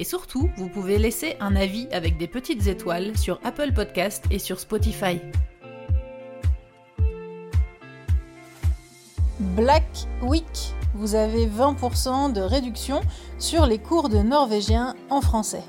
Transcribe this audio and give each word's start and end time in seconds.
Et 0.00 0.04
surtout, 0.04 0.48
vous 0.56 0.70
pouvez 0.70 0.96
laisser 0.96 1.36
un 1.40 1.54
avis 1.54 1.86
avec 1.92 2.16
des 2.16 2.26
petites 2.26 2.66
étoiles 2.66 3.18
sur 3.18 3.38
Apple 3.44 3.74
Podcast 3.74 4.24
et 4.30 4.38
sur 4.38 4.58
Spotify. 4.58 5.20
Black 9.38 9.84
Week, 10.22 10.74
vous 10.94 11.14
avez 11.14 11.46
20% 11.46 12.32
de 12.32 12.40
réduction 12.40 13.02
sur 13.38 13.66
les 13.66 13.78
cours 13.78 14.08
de 14.08 14.18
norvégien 14.18 14.94
en 15.10 15.20
français. 15.20 15.64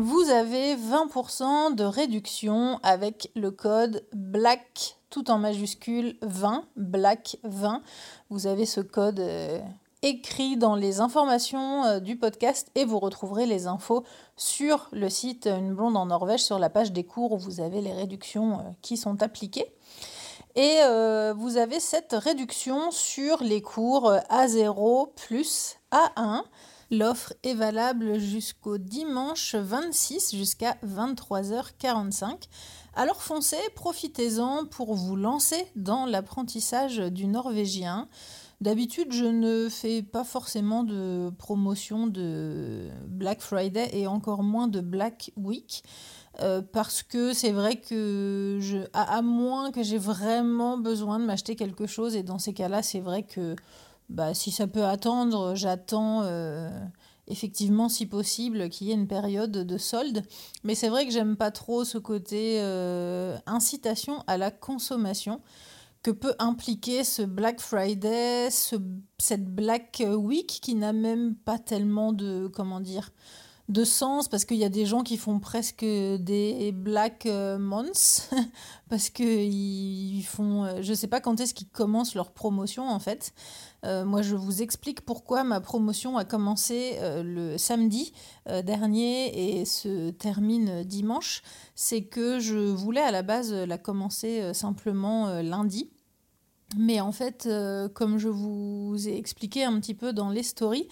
Vous 0.00 0.30
avez 0.30 0.76
20% 0.76 1.74
de 1.74 1.82
réduction 1.82 2.78
avec 2.84 3.32
le 3.34 3.50
code 3.50 4.06
BLACK 4.12 4.96
tout 5.10 5.28
en 5.28 5.38
majuscule 5.38 6.16
20, 6.22 6.66
Black 6.76 7.36
20. 7.42 7.82
Vous 8.30 8.46
avez 8.46 8.64
ce 8.64 8.80
code 8.80 9.18
euh, 9.18 9.58
écrit 10.02 10.56
dans 10.56 10.76
les 10.76 11.00
informations 11.00 11.82
euh, 11.84 11.98
du 11.98 12.14
podcast 12.14 12.70
et 12.76 12.84
vous 12.84 13.00
retrouverez 13.00 13.44
les 13.44 13.66
infos 13.66 14.04
sur 14.36 14.88
le 14.92 15.08
site 15.08 15.46
Une 15.46 15.74
blonde 15.74 15.96
en 15.96 16.06
Norvège 16.06 16.44
sur 16.44 16.60
la 16.60 16.70
page 16.70 16.92
des 16.92 17.02
cours 17.02 17.32
où 17.32 17.38
vous 17.38 17.60
avez 17.60 17.80
les 17.80 17.92
réductions 17.92 18.52
euh, 18.52 18.62
qui 18.82 18.96
sont 18.96 19.20
appliquées. 19.20 19.66
Et 20.54 20.78
vous 21.36 21.56
avez 21.56 21.78
cette 21.78 22.12
réduction 22.12 22.90
sur 22.90 23.42
les 23.44 23.62
cours 23.62 24.12
A0 24.28 25.08
plus 25.14 25.76
A1. 25.92 26.42
L'offre 26.90 27.34
est 27.42 27.54
valable 27.54 28.18
jusqu'au 28.18 28.78
dimanche 28.78 29.54
26 29.54 30.34
jusqu'à 30.34 30.76
23h45. 30.86 32.48
Alors 32.94 33.22
foncez, 33.22 33.58
profitez-en 33.74 34.64
pour 34.64 34.94
vous 34.94 35.14
lancer 35.14 35.66
dans 35.76 36.06
l'apprentissage 36.06 36.96
du 36.96 37.26
norvégien. 37.26 38.08
D'habitude, 38.60 39.12
je 39.12 39.26
ne 39.26 39.68
fais 39.68 40.02
pas 40.02 40.24
forcément 40.24 40.82
de 40.82 41.30
promotion 41.38 42.08
de 42.08 42.88
Black 43.06 43.40
Friday 43.40 43.88
et 43.92 44.08
encore 44.08 44.42
moins 44.42 44.66
de 44.66 44.80
Black 44.80 45.30
Week. 45.36 45.84
Euh, 46.40 46.62
parce 46.62 47.02
que 47.02 47.32
c'est 47.32 47.50
vrai 47.50 47.76
que 47.76 48.58
je, 48.60 48.78
à, 48.92 49.22
moins 49.22 49.72
que 49.72 49.82
j'ai 49.82 49.98
vraiment 49.98 50.78
besoin 50.78 51.18
de 51.18 51.24
m'acheter 51.24 51.56
quelque 51.56 51.86
chose 51.88 52.14
et 52.14 52.22
dans 52.22 52.38
ces 52.38 52.52
cas-là 52.52 52.80
c'est 52.80 53.00
vrai 53.00 53.24
que 53.24 53.56
bah, 54.08 54.34
si 54.34 54.50
ça 54.50 54.66
peut 54.66 54.84
attendre 54.84 55.54
j'attends 55.54 56.22
euh, 56.22 56.70
effectivement, 57.28 57.88
si 57.88 58.06
possible, 58.06 58.68
qu'il 58.68 58.88
y 58.88 58.90
ait 58.90 58.94
une 58.94 59.06
période 59.06 59.52
de 59.52 59.78
solde. 59.78 60.22
Mais 60.64 60.74
c'est 60.74 60.88
vrai 60.88 61.06
que 61.06 61.12
j'aime 61.12 61.36
pas 61.36 61.50
trop 61.50 61.84
ce 61.84 61.98
côté 61.98 62.60
euh, 62.60 63.36
incitation 63.46 64.24
à 64.26 64.38
la 64.38 64.50
consommation 64.50 65.40
que 66.02 66.10
peut 66.10 66.34
impliquer 66.38 67.04
ce 67.04 67.22
Black 67.22 67.60
Friday, 67.60 68.50
ce, 68.50 68.76
cette 69.18 69.44
Black 69.44 70.02
Week 70.06 70.46
qui 70.46 70.74
n'a 70.74 70.92
même 70.92 71.34
pas 71.34 71.58
tellement 71.58 72.12
de, 72.12 72.48
comment 72.48 72.80
dire, 72.80 73.10
de 73.68 73.84
sens 73.84 74.28
parce 74.28 74.46
qu'il 74.46 74.56
y 74.56 74.64
a 74.64 74.70
des 74.70 74.86
gens 74.86 75.02
qui 75.02 75.18
font 75.18 75.40
presque 75.40 75.84
des 75.84 76.72
Black 76.74 77.26
euh, 77.26 77.58
Months 77.58 78.30
parce 78.88 79.10
qu'ils 79.10 80.24
font, 80.24 80.64
euh, 80.64 80.78
je 80.80 80.94
sais 80.94 81.06
pas 81.06 81.20
quand 81.20 81.38
est-ce 81.40 81.52
qu'ils 81.52 81.68
commencent 81.68 82.14
leur 82.14 82.32
promotion 82.32 82.88
en 82.88 82.98
fait. 82.98 83.34
Euh, 83.84 84.04
moi, 84.04 84.22
je 84.22 84.34
vous 84.34 84.62
explique 84.62 85.02
pourquoi 85.02 85.44
ma 85.44 85.60
promotion 85.60 86.16
a 86.16 86.24
commencé 86.24 86.98
le 87.02 87.56
samedi 87.58 88.12
dernier 88.64 89.60
et 89.60 89.64
se 89.64 90.10
termine 90.10 90.82
dimanche. 90.82 91.42
C'est 91.76 92.02
que 92.02 92.40
je 92.40 92.56
voulais 92.56 93.02
à 93.02 93.12
la 93.12 93.22
base 93.22 93.52
la 93.52 93.78
commencer 93.78 94.52
simplement 94.52 95.40
lundi. 95.42 95.90
Mais 96.76 97.00
en 97.00 97.12
fait, 97.12 97.48
comme 97.94 98.18
je 98.18 98.28
vous 98.28 98.96
ai 99.06 99.16
expliqué 99.16 99.62
un 99.62 99.78
petit 99.78 99.94
peu 99.94 100.12
dans 100.12 100.28
les 100.28 100.42
stories, 100.42 100.88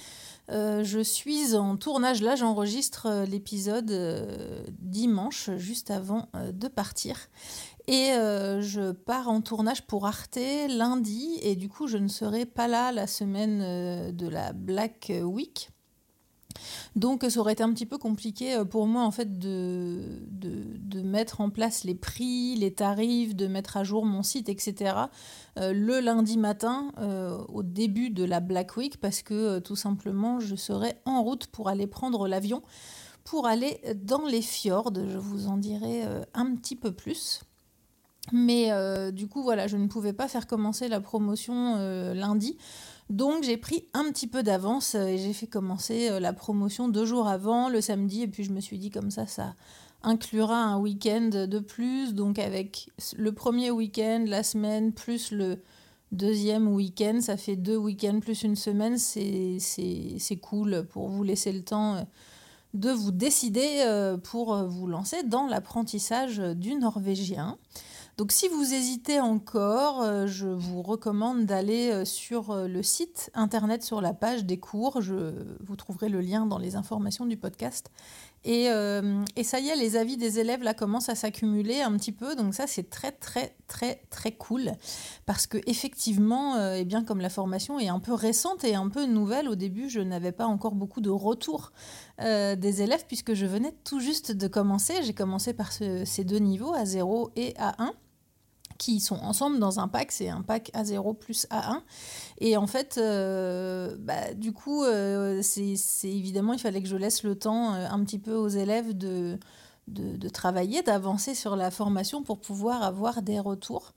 je 0.48 1.00
suis 1.02 1.54
en 1.54 1.76
tournage. 1.76 2.22
Là, 2.22 2.36
j'enregistre 2.36 3.24
l'épisode 3.28 3.92
dimanche, 4.78 5.50
juste 5.56 5.90
avant 5.90 6.28
de 6.52 6.68
partir. 6.68 7.28
Et 7.88 8.12
euh, 8.12 8.60
je 8.62 8.90
pars 8.90 9.28
en 9.28 9.40
tournage 9.40 9.86
pour 9.86 10.06
Arte 10.06 10.38
lundi 10.68 11.38
et 11.42 11.54
du 11.54 11.68
coup 11.68 11.86
je 11.86 11.98
ne 11.98 12.08
serai 12.08 12.44
pas 12.44 12.66
là 12.66 12.90
la 12.90 13.06
semaine 13.06 13.60
euh, 13.62 14.10
de 14.10 14.28
la 14.28 14.52
Black 14.52 15.12
Week. 15.22 15.70
Donc 16.96 17.24
ça 17.28 17.40
aurait 17.40 17.52
été 17.52 17.62
un 17.62 17.72
petit 17.72 17.86
peu 17.86 17.98
compliqué 17.98 18.54
euh, 18.54 18.64
pour 18.64 18.86
moi 18.86 19.04
en 19.04 19.10
fait 19.10 19.38
de, 19.38 20.02
mettre 21.04 21.40
en 21.40 21.50
place 21.50 21.84
les 21.84 21.94
prix, 21.94 22.56
les 22.56 22.72
tarifs, 22.72 23.36
de 23.36 23.46
mettre 23.46 23.76
à 23.76 23.84
jour 23.84 24.04
mon 24.04 24.22
site, 24.22 24.48
etc. 24.48 24.94
le 25.56 26.00
lundi 26.00 26.36
matin 26.36 26.90
au 27.48 27.62
début 27.62 28.10
de 28.10 28.24
la 28.24 28.40
Black 28.40 28.76
Week 28.76 28.98
parce 28.98 29.22
que 29.22 29.60
tout 29.60 29.76
simplement 29.76 30.40
je 30.40 30.56
serai 30.56 30.94
en 31.04 31.22
route 31.22 31.46
pour 31.46 31.68
aller 31.68 31.86
prendre 31.86 32.26
l'avion 32.26 32.62
pour 33.24 33.46
aller 33.46 33.80
dans 33.94 34.26
les 34.26 34.42
fjords. 34.42 34.92
Je 34.94 35.18
vous 35.18 35.46
en 35.46 35.58
dirai 35.58 36.02
un 36.34 36.54
petit 36.56 36.76
peu 36.76 36.92
plus. 36.92 37.40
Mais 38.32 38.72
euh, 38.72 39.10
du 39.10 39.28
coup, 39.28 39.42
voilà, 39.42 39.66
je 39.66 39.76
ne 39.76 39.86
pouvais 39.86 40.12
pas 40.12 40.28
faire 40.28 40.46
commencer 40.46 40.88
la 40.88 41.00
promotion 41.00 41.76
euh, 41.76 42.14
lundi. 42.14 42.56
Donc 43.08 43.44
j'ai 43.44 43.56
pris 43.56 43.84
un 43.94 44.10
petit 44.10 44.26
peu 44.26 44.42
d'avance 44.42 44.94
euh, 44.94 45.06
et 45.06 45.18
j'ai 45.18 45.32
fait 45.32 45.46
commencer 45.46 46.18
la 46.18 46.32
promotion 46.32 46.88
deux 46.88 47.06
jours 47.06 47.28
avant, 47.28 47.68
le 47.68 47.80
samedi. 47.80 48.22
Et 48.22 48.28
puis 48.28 48.44
je 48.44 48.52
me 48.52 48.60
suis 48.60 48.78
dit 48.78 48.90
comme 48.90 49.10
ça, 49.10 49.26
ça 49.26 49.54
inclura 50.02 50.56
un 50.56 50.78
week-end 50.78 51.30
de 51.48 51.58
plus. 51.58 52.14
Donc 52.14 52.38
avec 52.38 52.90
le 53.16 53.32
premier 53.32 53.70
week-end, 53.70 54.24
la 54.26 54.42
semaine, 54.42 54.92
plus 54.92 55.30
le 55.30 55.62
deuxième 56.12 56.68
week-end, 56.68 57.18
ça 57.20 57.36
fait 57.36 57.56
deux 57.56 57.76
week-ends 57.76 58.20
plus 58.20 58.42
une 58.42 58.56
semaine. 58.56 58.98
C'est 58.98 60.40
cool 60.42 60.86
pour 60.90 61.08
vous 61.08 61.22
laisser 61.22 61.52
le 61.52 61.62
temps 61.62 62.06
de 62.74 62.90
vous 62.90 63.10
décider 63.10 64.16
pour 64.24 64.54
vous 64.64 64.86
lancer 64.86 65.22
dans 65.22 65.46
l'apprentissage 65.46 66.38
du 66.38 66.74
norvégien. 66.74 67.58
Donc 68.16 68.32
si 68.32 68.49
vous 68.49 68.72
hésitez 68.72 69.21
encore, 69.21 70.00
euh, 70.00 70.27
je 70.27 70.47
vous 70.47 70.81
recommande 70.81 71.44
d'aller 71.44 71.91
euh, 71.91 72.06
sur 72.06 72.50
euh, 72.50 72.66
le 72.66 72.82
site 72.82 73.31
internet 73.34 73.82
sur 73.82 74.00
la 74.00 74.15
page 74.15 74.47
des 74.47 74.59
cours. 74.59 75.03
Vous 75.03 75.77
trouverez 75.77 76.09
le 76.09 76.22
lien 76.22 76.47
dans 76.47 76.56
les 76.56 76.77
informations 76.77 77.27
du 77.27 77.37
podcast. 77.37 77.91
Et, 78.44 78.69
ça 79.43 79.59
y 79.59 79.69
est, 79.69 79.77
les 79.77 79.97
avis 79.97 80.16
des 80.16 80.38
élèves 80.38 80.62
là 80.62 80.72
commencent 80.72 81.09
à 81.09 81.16
s'accumuler 81.16 81.82
un 81.82 81.97
petit 81.97 82.12
peu, 82.12 82.37
donc 82.37 82.54
ça 82.54 82.69
c'est 82.69 82.88
très 82.88 83.10
très 83.10 83.56
très 83.66 84.03
très 84.09 84.31
cool 84.31 84.71
parce 85.25 85.48
que 85.48 85.59
effectivement, 85.66 86.56
eh 86.75 86.84
bien 86.84 87.03
comme 87.03 87.21
la 87.21 87.28
formation 87.28 87.81
est 87.81 87.88
un 87.88 87.98
peu 87.98 88.15
récente 88.15 88.62
et 88.62 88.77
un 88.77 88.88
peu 88.88 89.04
nouvelle, 89.06 89.48
au 89.48 89.56
début 89.56 89.88
je 89.88 89.98
n'avais 89.98 90.31
pas 90.31 90.47
encore 90.47 90.77
beaucoup 90.77 91.00
de 91.00 91.10
retours 91.10 91.72
des 92.21 92.83
élèves 92.83 93.04
puisque 93.09 93.34
je 93.34 93.47
venais 93.47 93.75
tout 93.83 93.98
juste 93.98 94.31
de 94.31 94.47
commencer. 94.47 94.94
J'ai 95.03 95.15
commencé 95.15 95.53
par 95.53 95.72
ces 95.72 96.22
deux 96.25 96.38
niveaux, 96.38 96.72
à 96.72 96.84
0 96.84 97.33
et 97.34 97.53
à 97.59 97.83
1 97.83 97.94
qui 98.78 99.00
sont 99.00 99.16
ensemble 99.16 99.59
dans 99.59 99.81
un 99.81 99.88
pack, 99.88 100.12
c'est 100.12 100.28
un 100.28 100.42
pack 100.42 100.70
A0 100.75 101.16
plus 101.16 101.47
A1. 101.50 101.81
Et 102.38 102.56
en 102.56 102.66
fait, 102.66 102.98
euh, 102.98 103.97
bah, 103.98 104.34
du 104.34 104.53
coup, 104.53 104.84
euh, 104.84 105.41
c'est 105.42 105.77
évidemment, 106.04 106.53
il 106.53 106.59
fallait 106.59 106.83
que 106.83 106.89
je 106.89 106.97
laisse 106.97 107.22
le 107.22 107.34
temps 107.34 107.74
euh, 107.74 107.86
un 107.91 108.04
petit 108.04 108.18
peu 108.18 108.34
aux 108.34 108.48
élèves 108.48 108.97
de, 108.97 109.39
de, 109.89 110.28
travailler, 110.28 110.83
d'avancer 110.83 111.34
sur 111.34 111.56
la 111.56 111.71
formation 111.71 112.22
pour 112.22 112.41
pouvoir 112.41 112.83
avoir 112.83 113.22
des 113.22 113.39
retours. 113.39 113.95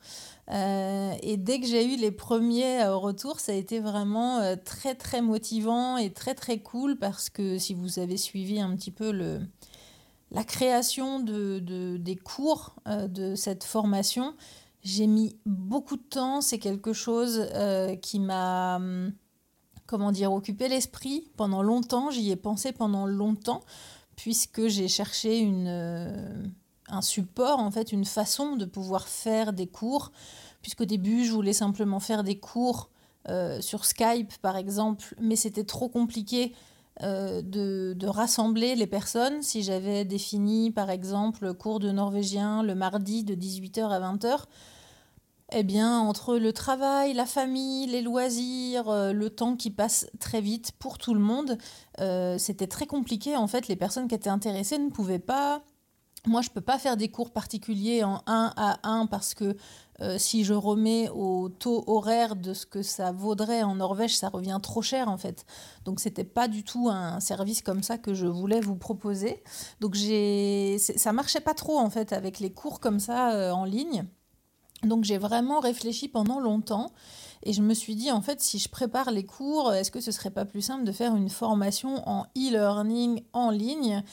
et 0.50 1.38
dès 1.38 1.60
que 1.60 1.68
j'ai 1.68 1.94
eu 1.94 1.98
les 1.98 2.12
premiers 2.12 2.86
retours, 2.86 3.40
ça 3.40 3.52
a 3.52 3.56
été 3.56 3.80
vraiment 3.80 4.56
très 4.64 4.96
très 4.96 5.22
motivant 5.22 5.98
et 5.98 6.12
très 6.12 6.36
très 6.36 6.60
cool 6.60 6.98
parce 6.98 7.30
que 7.30 7.58
si 7.58 7.74
vous 7.74 8.00
avez 8.00 8.18
suivi 8.18 8.60
un 8.60 8.76
petit 8.76 8.92
peu 8.92 9.12
le, 9.12 9.40
la 10.32 10.44
création 10.44 11.20
de, 11.20 11.58
de 11.58 11.98
des 11.98 12.16
cours 12.16 12.76
de 12.88 13.34
cette 13.34 13.64
formation, 13.64 14.36
j'ai 14.84 15.08
mis 15.08 15.36
beaucoup 15.46 15.98
de 15.98 16.04
temps, 16.04 16.42
c'est 16.42 16.60
quelque 16.60 16.94
chose 16.94 17.48
euh, 17.54 17.96
qui 17.96 18.20
m'a, 18.20 18.78
hum, 18.78 19.14
comment 19.86 20.12
dire, 20.12 20.32
occupé 20.32 20.68
l'esprit 20.68 21.30
pendant 21.36 21.62
longtemps, 21.62 22.12
j'y 22.12 22.32
ai 22.32 22.36
pensé 22.36 22.72
pendant 22.72 23.06
longtemps, 23.06 23.62
puisque 24.16 24.68
j'ai 24.68 24.88
cherché 24.88 25.40
une, 25.40 25.68
euh, 25.68 26.44
un 26.88 27.02
support, 27.02 27.60
en 27.60 27.72
fait, 27.72 27.92
une 27.92 28.06
façon 28.06 28.56
de 28.56 28.66
pouvoir 28.66 29.08
faire 29.08 29.54
des 29.54 29.68
cours, 29.68 30.12
puisqu'au 30.62 30.86
début, 30.86 31.26
je 31.26 31.32
voulais 31.32 31.54
simplement 31.54 32.00
faire 32.00 32.24
des 32.24 32.40
cours 32.40 32.90
euh, 33.28 33.62
sur 33.62 33.86
Skype, 33.86 34.38
par 34.42 34.58
exemple, 34.58 35.16
mais 35.20 35.36
c'était 35.36 35.64
trop 35.66 35.90
compliqué 35.90 36.54
euh, 37.02 37.42
de, 37.42 37.94
de, 37.96 38.08
rassembler 38.08 38.76
les 38.76 38.88
personnes. 38.88 39.42
Si 39.42 39.64
j'avais 39.64 40.04
défini, 40.04 40.72
par 40.72 40.90
exemple, 40.90 41.54
cours 41.54 41.80
de 41.80 41.92
norvégien 41.92 42.62
le 42.62 42.76
mardi 42.76 43.24
de 43.24 43.36
18h 43.36 43.90
à 43.90 44.00
20h, 44.00 44.46
eh 45.52 45.64
bien, 45.64 46.00
entre 46.00 46.38
le 46.38 46.54
travail, 46.54 47.14
la 47.14 47.26
famille, 47.26 47.88
les 47.88 48.02
loisirs, 48.02 48.90
euh, 48.90 49.14
le 49.14 49.30
temps 49.30 49.56
qui 49.56 49.72
passe 49.72 50.08
très 50.20 50.42
vite 50.42 50.74
pour 50.78 50.98
tout 50.98 51.14
le 51.14 51.20
monde, 51.20 51.58
euh, 52.00 52.38
c'était 52.38 52.68
très 52.68 52.86
compliqué. 52.86 53.36
En 53.36 53.48
fait, 53.48 53.68
les 53.68 53.76
personnes 53.76 54.08
qui 54.08 54.16
étaient 54.16 54.30
intéressées 54.30 54.78
ne 54.78 54.90
pouvaient 54.90 55.20
pas. 55.20 55.64
Moi, 56.28 56.42
je 56.42 56.50
ne 56.50 56.54
peux 56.54 56.62
pas 56.62 56.78
faire 56.78 56.98
des 56.98 57.10
cours 57.10 57.32
particuliers 57.32 58.04
en 58.04 58.22
1 58.28 58.54
à 58.56 58.80
1 58.84 59.06
parce 59.06 59.34
que 59.34 59.56
euh, 60.02 60.18
si 60.18 60.44
je 60.44 60.54
remets 60.54 61.10
au 61.10 61.50
taux 61.50 61.84
horaire 61.88 62.36
de 62.36 62.54
ce 62.54 62.66
que 62.66 62.82
ça 62.82 63.12
vaudrait 63.12 63.64
en 63.64 63.76
Norvège, 63.76 64.18
ça 64.18 64.30
revient 64.30 64.60
trop 64.62 64.82
cher 64.82 65.10
en 65.10 65.18
fait. 65.18 65.46
Donc 65.86 66.00
c'était 66.00 66.24
pas 66.24 66.48
du 66.48 66.64
tout 66.64 66.90
un 66.90 67.20
service 67.20 67.62
comme 67.62 67.84
ça 67.84 67.98
que 67.98 68.14
je 68.14 68.28
voulais 68.28 68.62
vous 68.62 68.76
proposer. 68.76 69.44
Donc 69.80 69.96
j'ai, 69.96 70.78
ça 70.80 71.14
marchait 71.14 71.42
pas 71.42 71.54
trop 71.54 71.80
en 71.80 71.90
fait 71.90 72.14
avec 72.14 72.40
les 72.40 72.52
cours 72.52 72.80
comme 72.80 73.00
ça 73.00 73.54
en 73.54 73.66
ligne. 73.66 74.06
Donc 74.84 75.04
j'ai 75.04 75.18
vraiment 75.18 75.60
réfléchi 75.60 76.08
pendant 76.08 76.40
longtemps 76.40 76.92
et 77.44 77.52
je 77.52 77.62
me 77.62 77.74
suis 77.74 77.96
dit 77.96 78.12
en 78.12 78.22
fait 78.22 78.42
si 78.42 78.60
je 78.60 78.70
prépare 78.70 79.12
les 79.12 79.26
cours, 79.26 79.74
est-ce 79.74 79.92
que 79.92 80.00
ce 80.00 80.12
serait 80.12 80.32
pas 80.32 80.46
plus 80.46 80.62
simple 80.62 80.86
de 80.86 80.92
faire 80.94 81.16
une 81.16 81.30
formation 81.30 82.08
en 82.08 82.24
e-learning 82.38 83.22
en 83.34 83.50
ligne 83.50 84.04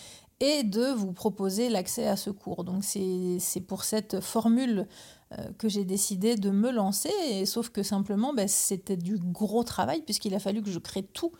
et 0.40 0.62
de 0.64 0.92
vous 0.92 1.12
proposer 1.12 1.68
l'accès 1.68 2.06
à 2.06 2.16
ce 2.16 2.30
cours. 2.30 2.64
Donc 2.64 2.84
c'est 2.84 3.60
pour 3.66 3.84
cette 3.84 4.20
formule 4.20 4.86
euh, 5.32 5.48
que 5.58 5.68
j'ai 5.68 5.84
décidé 5.84 6.36
de 6.36 6.50
me 6.50 6.70
lancer, 6.70 7.10
et, 7.28 7.46
sauf 7.46 7.70
que 7.70 7.82
simplement 7.82 8.32
ben, 8.32 8.46
c'était 8.46 8.96
du 8.96 9.18
gros 9.18 9.64
travail 9.64 10.02
puisqu'il 10.02 10.34
a 10.34 10.38
fallu 10.38 10.62
que 10.62 10.70
je 10.70 10.78
crée 10.78 11.02
tout 11.02 11.32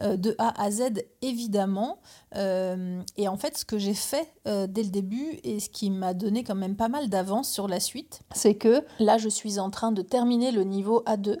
euh, 0.00 0.16
de 0.16 0.36
A 0.38 0.62
à 0.62 0.70
Z, 0.70 0.82
évidemment. 1.22 2.00
Euh, 2.36 3.00
et 3.16 3.26
en 3.26 3.36
fait, 3.36 3.58
ce 3.58 3.64
que 3.64 3.78
j'ai 3.78 3.94
fait 3.94 4.32
dès 4.44 4.82
le 4.82 4.90
début 4.90 5.40
et 5.42 5.58
ce 5.58 5.68
qui 5.68 5.90
m'a 5.90 6.14
donné 6.14 6.44
quand 6.44 6.54
même 6.54 6.76
pas 6.76 6.88
mal 6.88 7.08
d'avance 7.08 7.50
sur 7.50 7.66
la 7.66 7.80
suite, 7.80 8.20
c'est 8.34 8.54
que 8.54 8.84
là, 9.00 9.18
je 9.18 9.28
suis 9.28 9.58
en 9.58 9.70
train 9.70 9.90
de 9.90 10.02
terminer 10.02 10.52
le 10.52 10.64
niveau 10.64 11.02
A2. 11.06 11.38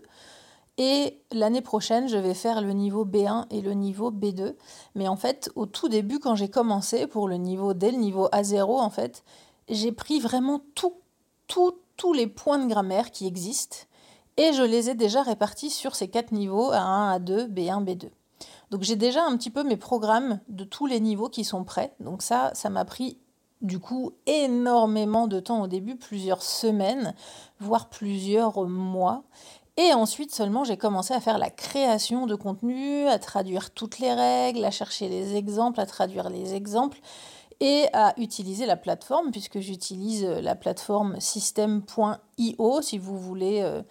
Et 0.76 1.20
l'année 1.30 1.60
prochaine, 1.60 2.08
je 2.08 2.16
vais 2.16 2.34
faire 2.34 2.60
le 2.60 2.72
niveau 2.72 3.04
B1 3.04 3.46
et 3.50 3.60
le 3.60 3.74
niveau 3.74 4.10
B2. 4.10 4.56
Mais 4.96 5.06
en 5.06 5.16
fait, 5.16 5.50
au 5.54 5.66
tout 5.66 5.88
début, 5.88 6.18
quand 6.18 6.34
j'ai 6.34 6.48
commencé 6.48 7.06
pour 7.06 7.28
le 7.28 7.36
niveau 7.36 7.74
dès 7.74 7.92
le 7.92 7.98
niveau 7.98 8.26
A0, 8.32 8.80
en 8.80 8.90
fait, 8.90 9.22
j'ai 9.68 9.92
pris 9.92 10.18
vraiment 10.18 10.60
tout, 10.74 10.94
tout, 11.46 11.74
tous 11.96 12.12
les 12.12 12.26
points 12.26 12.58
de 12.58 12.68
grammaire 12.68 13.12
qui 13.12 13.26
existent 13.26 13.86
et 14.36 14.52
je 14.52 14.62
les 14.62 14.90
ai 14.90 14.94
déjà 14.94 15.22
répartis 15.22 15.70
sur 15.70 15.94
ces 15.94 16.08
quatre 16.08 16.32
niveaux 16.32 16.72
A1, 16.72 17.20
A2, 17.20 17.46
B1, 17.48 17.84
B2. 17.84 18.10
Donc 18.70 18.82
j'ai 18.82 18.96
déjà 18.96 19.24
un 19.24 19.36
petit 19.36 19.50
peu 19.50 19.62
mes 19.62 19.76
programmes 19.76 20.40
de 20.48 20.64
tous 20.64 20.86
les 20.86 20.98
niveaux 20.98 21.28
qui 21.28 21.44
sont 21.44 21.64
prêts. 21.64 21.94
Donc 22.00 22.22
ça, 22.22 22.50
ça 22.54 22.70
m'a 22.70 22.84
pris 22.84 23.18
du 23.62 23.78
coup 23.78 24.12
énormément 24.26 25.26
de 25.28 25.40
temps 25.40 25.62
au 25.62 25.68
début, 25.68 25.96
plusieurs 25.96 26.42
semaines, 26.42 27.14
voire 27.60 27.88
plusieurs 27.88 28.66
mois. 28.66 29.22
Et 29.76 29.92
ensuite 29.92 30.32
seulement 30.32 30.62
j'ai 30.62 30.76
commencé 30.76 31.14
à 31.14 31.20
faire 31.20 31.38
la 31.38 31.50
création 31.50 32.26
de 32.26 32.36
contenu, 32.36 33.08
à 33.08 33.18
traduire 33.18 33.72
toutes 33.72 33.98
les 33.98 34.12
règles, 34.12 34.64
à 34.64 34.70
chercher 34.70 35.08
les 35.08 35.34
exemples, 35.34 35.80
à 35.80 35.86
traduire 35.86 36.30
les 36.30 36.54
exemples 36.54 36.98
et 37.60 37.86
à 37.92 38.14
utiliser 38.16 38.66
la 38.66 38.76
plateforme, 38.76 39.30
puisque 39.32 39.58
j'utilise 39.58 40.24
la 40.24 40.54
plateforme 40.54 41.18
system.io 41.18 42.82
si 42.82 42.98
vous 42.98 43.18
voulez 43.18 43.62
euh, 43.62 43.80
euh, 43.80 43.82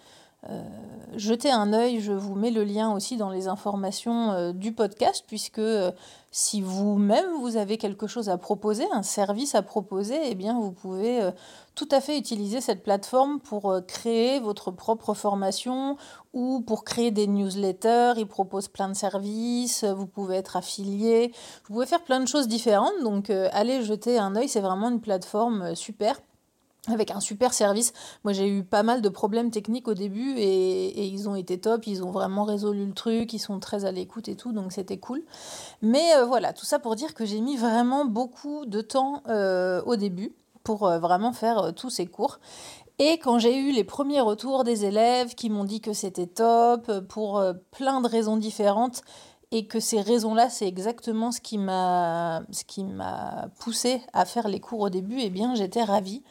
jetez 1.16 1.50
un 1.50 1.72
œil, 1.72 2.00
je 2.00 2.12
vous 2.12 2.34
mets 2.34 2.50
le 2.50 2.64
lien 2.64 2.92
aussi 2.92 3.16
dans 3.16 3.30
les 3.30 3.48
informations 3.48 4.32
euh, 4.32 4.52
du 4.52 4.72
podcast, 4.72 5.24
puisque 5.26 5.58
euh, 5.58 5.92
si 6.30 6.60
vous-même 6.60 7.26
vous 7.40 7.56
avez 7.56 7.78
quelque 7.78 8.06
chose 8.06 8.28
à 8.28 8.38
proposer, 8.38 8.84
un 8.92 9.02
service 9.02 9.54
à 9.54 9.62
proposer, 9.62 10.18
eh 10.24 10.34
bien 10.34 10.58
vous 10.58 10.72
pouvez 10.72 11.30
tout 11.76 11.88
à 11.92 12.00
fait 12.00 12.18
utiliser 12.18 12.60
cette 12.60 12.82
plateforme 12.82 13.38
pour 13.38 13.72
créer 13.86 14.40
votre 14.40 14.72
propre 14.72 15.14
formation 15.14 15.96
ou 16.32 16.60
pour 16.60 16.82
créer 16.82 17.12
des 17.12 17.28
newsletters. 17.28 18.14
Ils 18.16 18.26
proposent 18.26 18.66
plein 18.66 18.88
de 18.88 18.94
services, 18.94 19.84
vous 19.84 20.06
pouvez 20.06 20.36
être 20.36 20.56
affilié, 20.56 21.32
vous 21.66 21.74
pouvez 21.74 21.86
faire 21.86 22.02
plein 22.02 22.18
de 22.18 22.26
choses 22.26 22.48
différentes. 22.48 23.00
Donc 23.04 23.30
allez 23.30 23.84
jeter 23.84 24.18
un 24.18 24.34
œil, 24.34 24.48
c'est 24.48 24.60
vraiment 24.60 24.88
une 24.88 25.00
plateforme 25.00 25.76
super 25.76 26.20
avec 26.88 27.10
un 27.10 27.20
super 27.20 27.54
service. 27.54 27.92
Moi, 28.24 28.32
j'ai 28.32 28.48
eu 28.48 28.62
pas 28.62 28.82
mal 28.82 29.00
de 29.00 29.08
problèmes 29.08 29.50
techniques 29.50 29.88
au 29.88 29.94
début 29.94 30.34
et, 30.36 31.06
ils 31.06 31.28
ont 31.28 31.34
été 31.34 31.58
top. 31.58 31.86
Ils 31.86 32.02
ont 32.02 32.10
vraiment 32.10 32.44
résolu 32.44 32.86
le 32.86 32.92
truc. 32.92 33.32
Ils 33.32 33.38
sont 33.38 33.58
très 33.58 33.84
à 33.84 33.92
l'écoute 33.92 34.28
et 34.28 34.36
tout, 34.36 34.52
donc 34.52 34.72
c'était 34.72 34.98
cool. 34.98 35.22
Mais 35.82 36.14
euh, 36.16 36.24
voilà, 36.24 36.52
tout 36.52 36.66
ça 36.66 36.78
pour 36.78 36.96
dire 36.96 37.14
que 37.14 37.24
j'ai 37.24 37.40
mis 37.40 37.56
vraiment 37.56 38.04
beaucoup 38.04 38.66
de 38.66 38.80
temps 38.80 39.22
euh, 39.28 39.82
au 39.86 39.96
début 39.96 40.32
pour 40.62 40.86
euh, 40.86 40.98
vraiment 40.98 41.32
faire 41.32 41.72
tous 41.74 41.90
ces 41.90 42.06
cours. 42.06 42.38
Et 42.98 43.18
quand 43.18 43.38
j'ai 43.38 43.56
eu 43.56 43.72
les 43.72 43.82
premiers 43.82 44.20
retours 44.20 44.62
des 44.62 44.84
élèves 44.84 45.34
qui 45.34 45.50
m'ont 45.50 45.64
dit 45.64 45.80
que 45.80 45.92
c'était 45.92 46.28
top 46.28 46.92
pour 47.08 47.42
plein 47.72 48.00
de 48.00 48.06
raisons 48.06 48.36
différentes, 48.36 49.02
et 49.50 49.66
que 49.66 49.78
ces 49.78 50.00
raisons-là, 50.00 50.50
c'est 50.50 50.66
exactement 50.66 51.30
ce 51.30 51.40
qui 51.40 51.58
m'a 51.58 52.42
poussé 53.60 54.02
à 54.12 54.24
faire 54.24 54.48
les 54.48 54.58
cours 54.58 54.80
au 54.80 54.90
début, 54.90 55.18
eh 55.20 55.30
bien 55.30 55.54
j'étais 55.54 55.84
ravie. 55.84 56.24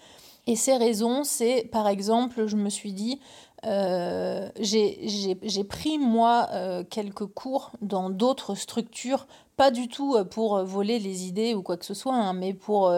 Et 0.46 0.56
ces 0.56 0.76
raisons, 0.76 1.24
c'est 1.24 1.70
par 1.72 1.88
exemple, 1.88 2.48
je 2.48 2.58
me 2.58 2.70
suis 2.70 2.94
dit, 2.94 3.20
euh, 3.66 4.50
j'ai 4.60 5.64
pris 5.64 5.98
moi 5.98 6.50
euh, 6.52 6.84
quelques 6.84 7.26
cours 7.26 7.72
dans 7.82 8.10
d'autres 8.10 8.56
structures, 8.56 9.26
pas 9.56 9.72
du 9.72 9.88
tout 9.88 10.16
euh, 10.16 10.26
pour 10.26 10.62
voler 10.66 11.00
les 11.00 11.28
idées 11.28 11.54
ou 11.54 11.62
quoi 11.62 11.78
que 11.78 11.86
ce 11.86 11.94
soit, 11.94 12.16
hein, 12.16 12.34
mais 12.34 12.54
pour 12.54 12.94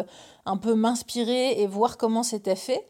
un 0.46 0.58
peu 0.58 0.74
m'inspirer 0.74 1.62
et 1.62 1.68
voir 1.68 1.98
comment 1.98 2.24
c'était 2.24 2.56
fait. 2.56 2.86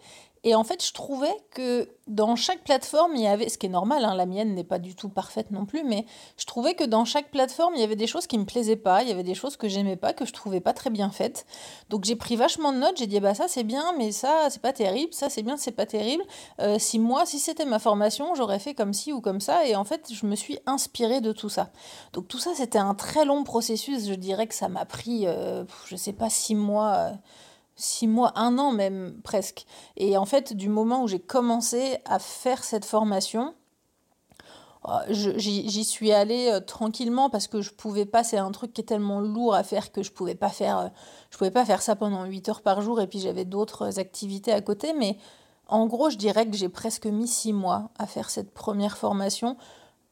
Et 0.45 0.53
en 0.53 0.63
fait, 0.63 0.85
je 0.85 0.93
trouvais 0.93 1.35
que 1.49 1.89
dans 2.05 2.35
chaque 2.35 2.63
plateforme, 2.63 3.15
il 3.15 3.23
y 3.23 3.27
avait, 3.27 3.49
ce 3.49 3.57
qui 3.57 3.65
est 3.65 3.69
normal, 3.69 4.05
hein, 4.05 4.13
la 4.13 4.27
mienne 4.27 4.53
n'est 4.53 4.63
pas 4.63 4.77
du 4.77 4.95
tout 4.95 5.09
parfaite 5.09 5.49
non 5.49 5.65
plus, 5.65 5.83
mais 5.83 6.05
je 6.37 6.45
trouvais 6.45 6.75
que 6.75 6.83
dans 6.83 7.03
chaque 7.03 7.31
plateforme, 7.31 7.73
il 7.73 7.81
y 7.81 7.83
avait 7.83 7.95
des 7.95 8.05
choses 8.05 8.27
qui 8.27 8.37
me 8.37 8.45
plaisaient 8.45 8.75
pas, 8.75 9.01
il 9.01 9.09
y 9.09 9.11
avait 9.11 9.23
des 9.23 9.33
choses 9.33 9.57
que 9.57 9.67
j'aimais 9.67 9.95
pas, 9.95 10.13
que 10.13 10.23
je 10.23 10.33
trouvais 10.33 10.59
pas 10.59 10.73
très 10.73 10.91
bien 10.91 11.09
faites. 11.09 11.47
Donc 11.89 12.03
j'ai 12.03 12.15
pris 12.15 12.35
vachement 12.35 12.71
de 12.71 12.77
notes, 12.77 12.97
j'ai 12.97 13.07
dit, 13.07 13.19
bah 13.19 13.33
ça 13.33 13.47
c'est 13.47 13.63
bien, 13.63 13.93
mais 13.97 14.11
ça 14.11 14.51
c'est 14.51 14.61
pas 14.61 14.71
terrible, 14.71 15.11
ça 15.15 15.31
c'est 15.31 15.41
bien, 15.41 15.57
c'est 15.57 15.71
pas 15.71 15.87
terrible. 15.87 16.23
Euh, 16.61 16.77
si 16.77 16.99
moi, 16.99 17.25
si 17.25 17.39
c'était 17.39 17.65
ma 17.65 17.79
formation, 17.79 18.35
j'aurais 18.35 18.59
fait 18.59 18.75
comme 18.75 18.93
ci 18.93 19.13
ou 19.13 19.21
comme 19.21 19.41
ça, 19.41 19.65
et 19.65 19.75
en 19.75 19.83
fait, 19.83 20.13
je 20.13 20.27
me 20.27 20.35
suis 20.35 20.59
inspirée 20.67 21.21
de 21.21 21.31
tout 21.31 21.49
ça. 21.49 21.71
Donc 22.13 22.27
tout 22.27 22.39
ça, 22.39 22.51
c'était 22.53 22.77
un 22.77 22.93
très 22.93 23.25
long 23.25 23.43
processus, 23.43 24.07
je 24.07 24.13
dirais 24.13 24.45
que 24.45 24.53
ça 24.53 24.69
m'a 24.69 24.85
pris, 24.85 25.25
euh, 25.25 25.63
je 25.87 25.95
sais 25.95 26.13
pas, 26.13 26.29
six 26.29 26.53
mois. 26.53 26.93
Euh, 26.93 27.11
six 27.75 28.07
mois, 28.07 28.31
un 28.35 28.57
an 28.57 28.71
même 28.71 29.19
presque. 29.23 29.65
Et 29.97 30.17
en 30.17 30.25
fait, 30.25 30.53
du 30.53 30.69
moment 30.69 31.03
où 31.03 31.07
j'ai 31.07 31.19
commencé 31.19 31.97
à 32.05 32.19
faire 32.19 32.63
cette 32.63 32.85
formation, 32.85 33.53
euh, 34.87 34.99
j'y 35.09 35.83
suis 35.83 36.11
allée 36.11 36.49
euh, 36.51 36.59
tranquillement 36.59 37.29
parce 37.29 37.47
que 37.47 37.61
je 37.61 37.71
pouvais 37.71 38.05
pas, 38.05 38.23
c'est 38.23 38.37
un 38.37 38.51
truc 38.51 38.71
qui 38.73 38.81
est 38.81 38.85
tellement 38.85 39.19
lourd 39.19 39.55
à 39.55 39.63
faire 39.63 39.91
que 39.91 40.03
je 40.03 40.11
pouvais 40.11 40.35
pas 40.35 40.49
faire, 40.49 40.77
euh, 40.77 40.87
je 41.31 41.37
pouvais 41.37 41.51
pas 41.51 41.65
faire 41.65 41.81
ça 41.81 41.95
pendant 41.95 42.23
8 42.25 42.49
heures 42.49 42.61
par 42.61 42.81
jour 42.81 43.01
et 43.01 43.07
puis 43.07 43.19
j'avais 43.19 43.45
d'autres 43.45 43.99
activités 43.99 44.51
à 44.51 44.61
côté. 44.61 44.93
Mais 44.93 45.17
en 45.67 45.87
gros, 45.87 46.09
je 46.09 46.17
dirais 46.17 46.47
que 46.47 46.55
j'ai 46.55 46.69
presque 46.69 47.07
mis 47.07 47.27
six 47.27 47.53
mois 47.53 47.89
à 47.97 48.05
faire 48.05 48.29
cette 48.29 48.53
première 48.53 48.97
formation, 48.97 49.57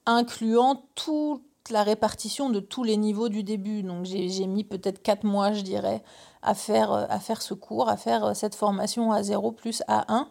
incluant 0.08 0.84
toute 0.96 1.43
la 1.72 1.84
répartition 1.84 2.50
de 2.50 2.60
tous 2.60 2.84
les 2.84 2.98
niveaux 2.98 3.29
du 3.29 3.43
début. 3.43 3.84
Donc 3.84 4.05
j'ai 4.05 4.48
mis 4.48 4.63
peut-être 4.63 5.01
quatre 5.01 5.24
mois, 5.24 5.53
je 5.53 5.62
dirais, 5.62 6.03
à 6.41 6.53
faire, 6.53 6.91
à 6.91 7.20
faire 7.20 7.41
ce 7.41 7.53
cours, 7.53 7.89
à 7.89 7.98
faire 7.98 8.25
euh, 8.25 8.34
cette 8.34 8.55
formation 8.55 9.12
à 9.12 9.24
0 9.24 9.51
plus 9.51 9.82
A1 9.88 10.27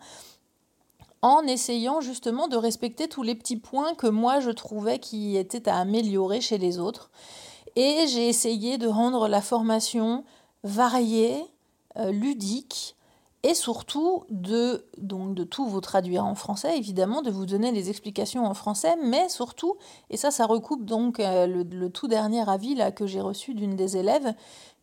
en 1.23 1.43
essayant 1.47 2.01
justement 2.01 2.49
de 2.49 2.57
respecter 2.57 3.09
tous 3.09 3.23
les 3.23 3.37
petits 3.37 3.57
points 3.57 3.95
que 3.95 4.09
moi 4.09 4.41
je 4.41 4.51
trouvais 4.51 4.99
qui 4.99 5.37
étaient 5.37 5.69
à 5.69 5.79
améliorer 5.79 6.41
chez 6.41 6.59
les 6.59 6.79
autres. 6.79 7.11
Et 7.77 8.07
j'ai 8.09 8.29
essayé 8.29 8.77
de 8.77 8.89
rendre 8.89 9.29
la 9.29 9.41
formation 9.41 10.25
variée, 10.65 11.43
euh, 11.97 12.11
ludique, 12.11 12.97
et 13.43 13.55
surtout 13.55 14.25
de, 14.31 14.87
donc 14.99 15.35
de 15.35 15.45
tout 15.45 15.67
vous 15.67 15.81
traduire 15.81 16.25
en 16.25 16.35
français, 16.35 16.79
évidemment, 16.79 17.23
de 17.23 17.31
vous 17.31 17.47
donner 17.47 17.73
les 17.73 17.91
explications 17.91 18.47
en 18.47 18.55
français, 18.55 18.95
mais 19.03 19.29
surtout, 19.29 19.77
et 20.11 20.17
ça, 20.17 20.31
ça 20.31 20.47
recoupe 20.47 20.85
donc 20.85 21.19
le, 21.19 21.65
le, 21.65 21.91
tout 21.91 22.07
dernier 22.07 22.49
avis 22.49 22.75
là, 22.75 22.93
que 22.93 23.07
j'ai 23.07 23.21
reçu 23.21 23.55
d'une 23.55 23.75
des 23.75 23.97
élèves, 23.97 24.35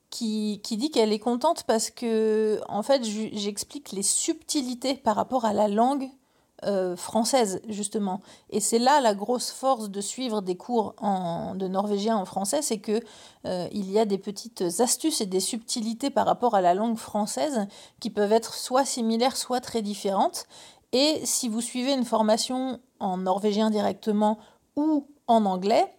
qui, 0.09 0.59
qui 0.63 0.77
dit 0.77 0.89
qu'elle 0.89 1.13
est 1.13 1.19
contente 1.19 1.63
parce 1.63 1.89
que, 1.89 2.59
en 2.67 2.83
fait, 2.83 3.03
j'explique 3.03 3.91
les 3.91 4.03
subtilités 4.03 4.95
par 4.95 5.15
rapport 5.15 5.45
à 5.45 5.53
la 5.53 5.67
langue 5.67 6.09
euh, 6.65 6.95
française, 6.95 7.61
justement. 7.69 8.21
Et 8.49 8.59
c'est 8.59 8.79
là 8.79 8.99
la 9.01 9.13
grosse 9.13 9.51
force 9.51 9.89
de 9.89 10.01
suivre 10.01 10.41
des 10.41 10.55
cours 10.55 10.93
en, 10.97 11.55
de 11.55 11.67
norvégien 11.67 12.17
en 12.17 12.25
français, 12.25 12.61
c'est 12.61 12.79
que 12.79 13.01
euh, 13.45 13.67
il 13.71 13.89
y 13.91 13.99
a 13.99 14.05
des 14.05 14.17
petites 14.17 14.63
astuces 14.79 15.21
et 15.21 15.25
des 15.25 15.39
subtilités 15.39 16.09
par 16.09 16.25
rapport 16.25 16.55
à 16.55 16.61
la 16.61 16.73
langue 16.73 16.97
française 16.97 17.67
qui 17.99 18.09
peuvent 18.09 18.33
être 18.33 18.53
soit 18.53 18.85
similaires, 18.85 19.37
soit 19.37 19.61
très 19.61 19.81
différentes. 19.81 20.47
Et 20.91 21.21
si 21.23 21.49
vous 21.49 21.61
suivez 21.61 21.93
une 21.93 22.05
formation 22.05 22.79
en 22.99 23.17
norvégien 23.17 23.69
directement 23.69 24.39
ou 24.75 25.07
en 25.27 25.45
anglais, 25.45 25.93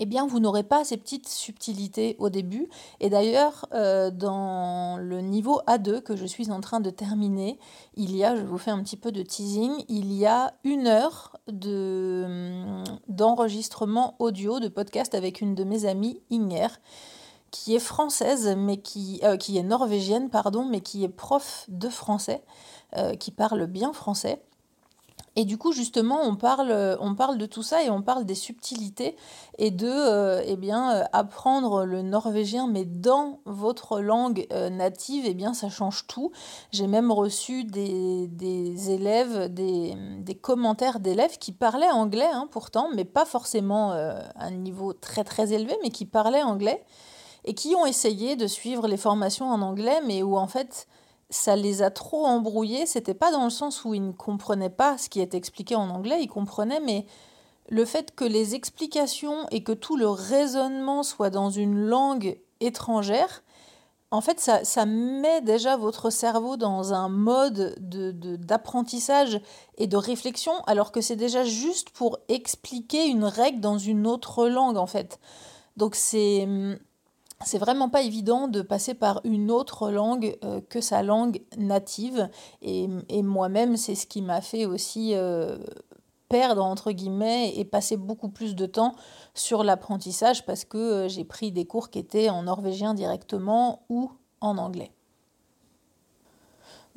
eh 0.00 0.06
bien 0.06 0.26
vous 0.26 0.40
n'aurez 0.40 0.64
pas 0.64 0.84
ces 0.84 0.96
petites 0.96 1.28
subtilités 1.28 2.16
au 2.18 2.30
début. 2.30 2.68
Et 3.00 3.10
d'ailleurs, 3.10 3.66
euh, 3.72 4.10
dans 4.10 4.96
le 4.98 5.20
niveau 5.20 5.60
A2 5.66 6.00
que 6.02 6.16
je 6.16 6.26
suis 6.26 6.50
en 6.50 6.60
train 6.60 6.80
de 6.80 6.90
terminer, 6.90 7.58
il 7.94 8.16
y 8.16 8.24
a, 8.24 8.36
je 8.36 8.42
vous 8.42 8.58
fais 8.58 8.70
un 8.70 8.82
petit 8.82 8.96
peu 8.96 9.12
de 9.12 9.22
teasing, 9.22 9.72
il 9.88 10.12
y 10.12 10.26
a 10.26 10.54
une 10.64 10.86
heure 10.86 11.38
d'enregistrement 13.08 14.16
audio 14.18 14.60
de 14.60 14.68
podcast 14.68 15.14
avec 15.14 15.40
une 15.40 15.54
de 15.54 15.64
mes 15.64 15.84
amies, 15.86 16.20
Inger, 16.30 16.68
qui 17.50 17.74
est 17.76 17.80
française, 17.80 18.54
mais 18.58 18.78
qui, 18.78 19.20
euh, 19.22 19.36
qui 19.36 19.58
est 19.58 19.62
norvégienne, 19.62 20.28
pardon, 20.28 20.64
mais 20.64 20.80
qui 20.80 21.04
est 21.04 21.08
prof 21.08 21.66
de 21.68 21.88
français, 21.88 22.42
euh, 22.96 23.14
qui 23.14 23.30
parle 23.30 23.66
bien 23.66 23.92
français. 23.92 24.42
Et 25.36 25.44
du 25.44 25.58
coup, 25.58 25.72
justement, 25.72 26.20
on 26.22 26.36
parle, 26.36 26.96
on 27.00 27.14
parle 27.14 27.38
de 27.38 27.46
tout 27.46 27.64
ça 27.64 27.82
et 27.82 27.90
on 27.90 28.02
parle 28.02 28.24
des 28.24 28.36
subtilités 28.36 29.16
et 29.58 29.70
de 29.70 29.88
euh, 29.88 30.42
eh 30.46 30.56
bien, 30.56 30.94
euh, 30.94 31.04
apprendre 31.12 31.84
le 31.84 32.02
norvégien, 32.02 32.68
mais 32.68 32.84
dans 32.84 33.40
votre 33.44 34.00
langue 34.00 34.46
euh, 34.52 34.70
native, 34.70 35.24
eh 35.26 35.34
bien, 35.34 35.52
ça 35.52 35.68
change 35.68 36.06
tout. 36.06 36.30
J'ai 36.70 36.86
même 36.86 37.10
reçu 37.10 37.64
des, 37.64 38.28
des 38.28 38.90
élèves, 38.90 39.52
des, 39.52 39.96
des 40.20 40.34
commentaires 40.36 41.00
d'élèves 41.00 41.38
qui 41.38 41.50
parlaient 41.50 41.90
anglais, 41.90 42.30
hein, 42.32 42.48
pourtant, 42.50 42.88
mais 42.94 43.04
pas 43.04 43.24
forcément 43.24 43.92
à 43.92 44.22
un 44.36 44.50
niveau 44.52 44.92
très 44.92 45.24
très 45.24 45.52
élevé, 45.52 45.76
mais 45.82 45.90
qui 45.90 46.06
parlaient 46.06 46.42
anglais 46.42 46.84
et 47.44 47.54
qui 47.54 47.74
ont 47.74 47.86
essayé 47.86 48.36
de 48.36 48.46
suivre 48.46 48.86
les 48.88 48.96
formations 48.96 49.50
en 49.50 49.60
anglais, 49.62 50.00
mais 50.06 50.22
où 50.22 50.36
en 50.36 50.46
fait 50.46 50.86
ça 51.34 51.56
les 51.56 51.82
a 51.82 51.90
trop 51.90 52.26
embrouillés. 52.26 52.86
C'était 52.86 53.14
pas 53.14 53.32
dans 53.32 53.44
le 53.44 53.50
sens 53.50 53.84
où 53.84 53.94
ils 53.94 54.06
ne 54.06 54.12
comprenaient 54.12 54.70
pas 54.70 54.98
ce 54.98 55.08
qui 55.08 55.20
est 55.20 55.34
expliqué 55.34 55.74
en 55.74 55.90
anglais, 55.90 56.22
ils 56.22 56.28
comprenaient, 56.28 56.80
mais 56.80 57.06
le 57.68 57.84
fait 57.84 58.14
que 58.14 58.24
les 58.24 58.54
explications 58.54 59.48
et 59.50 59.62
que 59.62 59.72
tout 59.72 59.96
le 59.96 60.08
raisonnement 60.08 61.02
soit 61.02 61.30
dans 61.30 61.50
une 61.50 61.76
langue 61.76 62.38
étrangère, 62.60 63.42
en 64.10 64.20
fait, 64.20 64.38
ça, 64.38 64.86
met 64.86 65.40
déjà 65.40 65.76
votre 65.76 66.08
cerveau 66.08 66.56
dans 66.56 66.92
un 66.92 67.08
mode 67.08 67.74
d'apprentissage 67.80 69.32
de, 69.32 69.40
et 69.76 69.88
de 69.88 69.96
réflexion, 69.96 70.52
alors 70.66 70.92
que 70.92 71.00
c'est 71.00 71.16
déjà 71.16 71.42
juste 71.42 71.90
pour 71.90 72.18
expliquer 72.28 73.06
une 73.06 73.24
règle 73.24 73.58
dans 73.58 73.76
une 73.76 74.06
autre 74.06 74.46
langue, 74.46 74.76
en 74.76 74.86
fait. 74.86 75.18
Donc 75.76 75.96
c'est 75.96 76.46
c'est 77.44 77.58
vraiment 77.58 77.88
pas 77.88 78.02
évident 78.02 78.48
de 78.48 78.62
passer 78.62 78.94
par 78.94 79.20
une 79.24 79.50
autre 79.50 79.90
langue 79.90 80.36
euh, 80.44 80.60
que 80.68 80.80
sa 80.80 81.02
langue 81.02 81.42
native. 81.56 82.28
Et, 82.62 82.88
moi-même, 83.22 83.76
c'est 83.76 83.94
ce 83.94 84.06
qui 84.06 84.22
m'a 84.22 84.40
fait 84.40 84.66
aussi 84.66 85.14
euh, 85.14 85.58
perdre, 86.28 86.64
entre 86.64 86.92
guillemets, 86.92 87.52
et 87.56 87.64
passer 87.64 87.96
beaucoup 87.96 88.28
plus 88.28 88.54
de 88.54 88.66
temps 88.66 88.94
sur 89.34 89.64
l'apprentissage 89.64 90.44
parce 90.46 90.64
que 90.64 90.78
euh, 90.78 91.08
j'ai 91.08 91.24
pris 91.24 91.52
des 91.52 91.64
cours 91.64 91.90
qui 91.90 91.98
étaient 91.98 92.30
en 92.30 92.44
norvégien 92.44 92.94
directement 92.94 93.84
ou 93.88 94.10
en 94.40 94.58
anglais. 94.58 94.92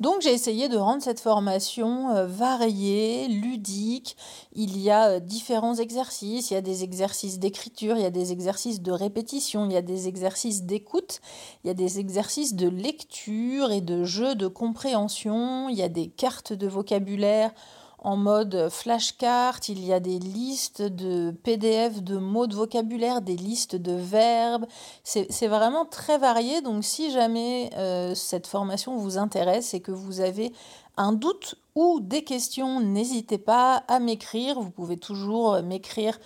Donc 0.00 0.20
j'ai 0.20 0.32
essayé 0.32 0.68
de 0.68 0.76
rendre 0.76 1.02
cette 1.02 1.18
formation 1.18 2.10
euh, 2.10 2.26
variée, 2.26 3.26
ludique. 3.26 4.16
Il 4.52 4.78
y 4.78 4.90
a 4.90 5.08
euh, 5.08 5.20
différents 5.20 5.74
exercices, 5.74 6.50
il 6.50 6.54
y 6.54 6.56
a 6.56 6.60
des 6.60 6.84
exercices 6.84 7.40
d'écriture, 7.40 7.96
il 7.96 8.02
y 8.02 8.06
a 8.06 8.10
des 8.10 8.30
exercices 8.30 8.80
de 8.80 8.92
répétition, 8.92 9.66
il 9.66 9.72
y 9.72 9.76
a 9.76 9.82
des 9.82 10.06
exercices 10.06 10.62
d'écoute, 10.62 11.20
il 11.64 11.66
y 11.66 11.70
a 11.70 11.74
des 11.74 11.98
exercices 11.98 12.54
de 12.54 12.68
lecture 12.68 13.72
et 13.72 13.80
de 13.80 14.04
jeu 14.04 14.36
de 14.36 14.46
compréhension, 14.46 15.68
il 15.68 15.76
y 15.76 15.82
a 15.82 15.88
des 15.88 16.06
cartes 16.06 16.52
de 16.52 16.68
vocabulaire 16.68 17.52
en 17.98 18.16
mode 18.16 18.68
flashcard, 18.70 19.58
il 19.68 19.84
y 19.84 19.92
a 19.92 20.00
des 20.00 20.18
listes 20.18 20.82
de 20.82 21.32
PDF 21.42 22.02
de 22.02 22.16
mots 22.16 22.46
de 22.46 22.54
vocabulaire, 22.54 23.22
des 23.22 23.36
listes 23.36 23.76
de 23.76 23.92
verbes. 23.92 24.66
C'est 25.02 25.48
vraiment 25.48 25.84
très 25.84 26.18
varié. 26.18 26.60
Donc 26.60 26.84
si 26.84 27.10
jamais 27.10 27.70
euh, 27.76 28.14
cette 28.14 28.46
formation 28.46 28.96
vous 28.96 29.18
intéresse 29.18 29.74
et 29.74 29.80
que 29.80 29.92
vous 29.92 30.20
avez 30.20 30.52
un 30.96 31.12
doute 31.12 31.56
ou 31.74 32.00
des 32.00 32.22
questions, 32.22 32.80
n'hésitez 32.80 33.38
pas 33.38 33.82
à 33.88 33.98
m'écrire. 33.98 34.60
Vous 34.60 34.70
pouvez 34.70 34.96
toujours 34.96 35.60
m'écrire 35.62 36.18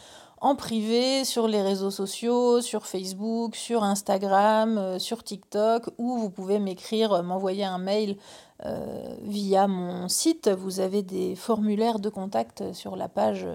en 0.42 0.56
privé 0.56 1.24
sur 1.24 1.46
les 1.46 1.62
réseaux 1.62 1.92
sociaux, 1.92 2.60
sur 2.60 2.86
Facebook, 2.86 3.54
sur 3.54 3.84
Instagram, 3.84 4.76
euh, 4.76 4.98
sur 4.98 5.22
TikTok, 5.22 5.84
ou 5.98 6.18
vous 6.18 6.30
pouvez 6.30 6.58
m'écrire, 6.58 7.22
m'envoyer 7.22 7.64
un 7.64 7.78
mail 7.78 8.16
euh, 8.64 9.16
via 9.22 9.66
mon 9.66 10.08
site. 10.08 10.48
Vous 10.48 10.80
avez 10.80 11.02
des 11.02 11.34
formulaires 11.34 11.98
de 11.98 12.08
contact 12.08 12.72
sur 12.72 12.96
la 12.96 13.08
page 13.08 13.46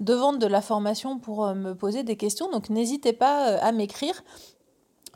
de 0.00 0.14
vente 0.14 0.38
de 0.38 0.46
la 0.46 0.60
formation 0.60 1.18
pour 1.18 1.46
me 1.54 1.74
poser 1.74 2.02
des 2.02 2.16
questions. 2.16 2.50
Donc 2.50 2.70
n'hésitez 2.70 3.12
pas 3.12 3.56
à 3.56 3.72
m'écrire. 3.72 4.22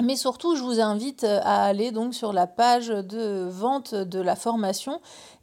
Mais 0.03 0.17
surtout, 0.17 0.57
je 0.57 0.63
vous 0.63 0.81
invite 0.81 1.25
à 1.25 1.65
aller 1.65 1.91
donc 1.91 2.15
sur 2.15 2.35
la 2.35 2.47
page 2.47 2.89
de 2.89 3.49
vente 3.49 3.95
de 3.95 4.21
la 4.21 4.37
formation 4.37 5.01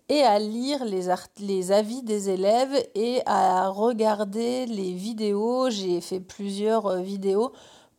et 0.10 0.22
à 0.22 0.38
lire 0.38 0.86
les, 0.86 1.08
les 1.40 1.72
avis 1.72 2.04
des 2.04 2.30
élèves 2.30 2.88
et 2.94 3.22
à 3.26 3.70
regarder 3.70 4.66
les 4.66 4.94
vidéos. 4.94 5.70
J'ai 5.70 6.02
fait 6.02 6.20
plusieurs 6.20 6.86
euh, 6.88 7.00
vidéos 7.00 7.52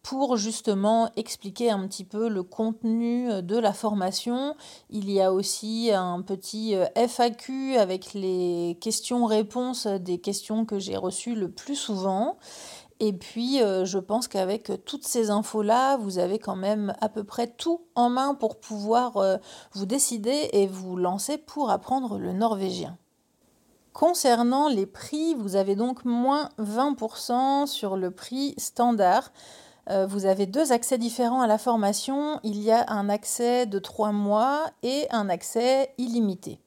pour 0.05 0.37
justement 0.37 1.11
expliquer 1.17 1.73
un 1.73 1.89
petit 1.89 2.05
peu 2.05 2.29
le 2.29 2.45
contenu 2.45 3.29
euh, 3.29 3.43
de 3.43 3.59
la 3.59 3.73
formation. 3.73 4.55
Il 4.91 5.11
y 5.11 5.21
a 5.21 5.33
aussi 5.33 5.91
un 5.93 6.23
petit 6.23 6.77
euh, 6.77 6.87
FAQ 6.95 7.77
avec 7.77 8.15
les 8.15 8.79
questions-réponses 8.81 9.89
des 9.89 10.19
questions 10.19 10.65
que 10.65 10.79
j'ai 10.79 10.97
reçues 10.97 11.35
le 11.35 11.51
plus 11.51 11.75
souvent. 11.75 12.37
Et 13.01 13.13
puis, 13.13 13.61
euh, 13.61 13.85
je 13.85 13.99
pense 13.99 14.29
qu'avec 14.29 14.73
toutes 14.85 15.05
ces 15.05 15.31
infos-là, 15.31 15.97
vous 15.97 16.19
avez 16.19 16.39
quand 16.39 16.57
même 16.57 16.95
à 17.01 17.09
peu 17.09 17.25
près 17.25 17.49
tout 17.49 17.83
en 17.95 18.09
main 18.09 18.35
pour 18.35 18.61
pouvoir 18.61 19.17
euh, 19.17 19.37
vous 19.73 19.85
décider 19.85 20.49
et 20.53 20.67
vous 20.67 20.97
lancer 20.97 21.39
pour 21.39 21.71
apprendre 21.71 22.19
le 22.19 22.33
norvégien. 22.33 22.97
Concernant 23.93 24.69
les 24.69 24.87
prix, 24.87 25.35
vous 25.35 25.57
avez 25.57 25.77
donc 25.77 26.05
moins 26.05 26.51
20% 26.59 27.67
sur 27.67 27.97
le 27.97 28.11
prix 28.11 28.55
standard. 28.59 29.33
Euh, 29.91 30.07
vous 30.07 30.27
avez 30.27 30.47
deux 30.47 30.73
accès 30.73 30.99
différents 30.99 31.43
à 31.43 31.47
la 31.47 31.59
formation. 31.59 32.41
Il 32.43 32.61
y 32.61 32.71
a 32.71 32.91
un 32.91 33.09
accès 33.09 33.67
de 33.67 33.79
3 33.79 34.13
mois 34.13 34.67
et 34.83 35.07
un 35.11 35.29
accès 35.29 35.93
illimité. 35.99 36.61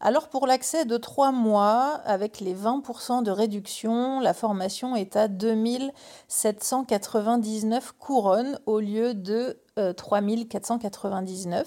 Alors 0.00 0.28
pour 0.28 0.46
l'accès 0.46 0.84
de 0.84 0.96
3 0.96 1.32
mois, 1.32 2.00
avec 2.04 2.38
les 2.40 2.54
20% 2.54 3.22
de 3.22 3.30
réduction, 3.30 4.20
la 4.20 4.34
formation 4.34 4.96
est 4.96 5.16
à 5.16 5.28
2799 5.28 7.92
couronnes 7.98 8.58
au 8.66 8.80
lieu 8.80 9.14
de 9.14 9.58
3499, 9.96 11.60
euh, 11.60 11.64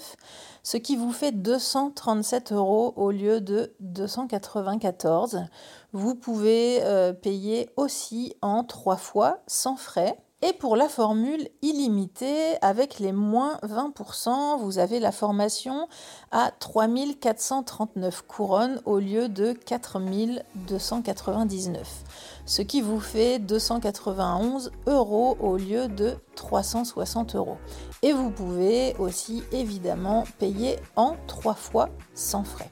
ce 0.62 0.76
qui 0.76 0.94
vous 0.96 1.12
fait 1.12 1.32
237 1.32 2.52
euros 2.52 2.92
au 2.96 3.10
lieu 3.10 3.40
de 3.40 3.74
294. 3.80 5.46
Vous 5.92 6.14
pouvez 6.14 6.82
euh, 6.82 7.12
payer 7.12 7.70
aussi 7.76 8.36
en 8.40 8.62
3 8.64 8.96
fois 8.96 9.40
sans 9.46 9.76
frais. 9.76 10.16
Et 10.40 10.52
pour 10.52 10.76
la 10.76 10.88
formule 10.88 11.48
illimitée, 11.62 12.54
avec 12.62 13.00
les 13.00 13.10
moins 13.10 13.58
20%, 13.64 14.60
vous 14.60 14.78
avez 14.78 15.00
la 15.00 15.10
formation 15.10 15.88
à 16.30 16.52
3439 16.60 18.22
couronnes 18.22 18.80
au 18.84 19.00
lieu 19.00 19.28
de 19.28 19.52
4299, 19.52 22.04
ce 22.46 22.62
qui 22.62 22.82
vous 22.82 23.00
fait 23.00 23.40
291 23.40 24.70
euros 24.86 25.36
au 25.40 25.56
lieu 25.56 25.88
de 25.88 26.14
360 26.36 27.34
euros. 27.34 27.56
Et 28.02 28.12
vous 28.12 28.30
pouvez 28.30 28.94
aussi 29.00 29.42
évidemment 29.50 30.22
payer 30.38 30.76
en 30.94 31.16
trois 31.26 31.54
fois 31.54 31.88
sans 32.14 32.44
frais. 32.44 32.70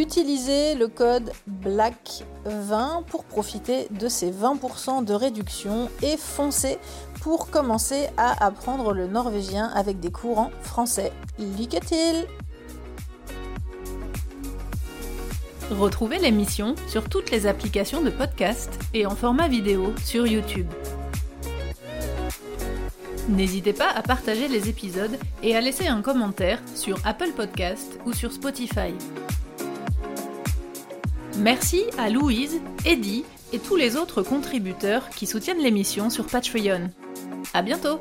Utilisez 0.00 0.76
le 0.76 0.88
code 0.88 1.30
BLACK20 1.62 3.04
pour 3.04 3.22
profiter 3.24 3.86
de 3.90 4.08
ces 4.08 4.30
20% 4.30 5.04
de 5.04 5.12
réduction 5.12 5.90
et 6.00 6.16
foncez 6.16 6.78
pour 7.20 7.50
commencer 7.50 8.06
à 8.16 8.46
apprendre 8.46 8.94
le 8.94 9.06
norvégien 9.06 9.66
avec 9.74 10.00
des 10.00 10.10
courants 10.10 10.52
français. 10.62 11.12
Lykke 11.38 11.84
Retrouvez 15.70 16.18
l'émission 16.18 16.76
sur 16.88 17.06
toutes 17.06 17.30
les 17.30 17.46
applications 17.46 18.00
de 18.00 18.08
podcast 18.08 18.72
et 18.94 19.04
en 19.04 19.14
format 19.14 19.48
vidéo 19.48 19.92
sur 20.02 20.26
YouTube. 20.26 20.68
N'hésitez 23.28 23.74
pas 23.74 23.90
à 23.90 24.00
partager 24.00 24.48
les 24.48 24.70
épisodes 24.70 25.18
et 25.42 25.54
à 25.54 25.60
laisser 25.60 25.88
un 25.88 26.00
commentaire 26.00 26.58
sur 26.74 26.96
Apple 27.04 27.32
Podcast 27.36 28.00
ou 28.06 28.14
sur 28.14 28.32
Spotify. 28.32 28.94
Merci 31.38 31.84
à 31.96 32.10
Louise, 32.10 32.60
Eddie 32.84 33.24
et 33.52 33.58
tous 33.58 33.76
les 33.76 33.96
autres 33.96 34.22
contributeurs 34.22 35.08
qui 35.10 35.26
soutiennent 35.26 35.62
l'émission 35.62 36.10
sur 36.10 36.26
Patreon. 36.26 36.90
À 37.54 37.62
bientôt! 37.62 38.00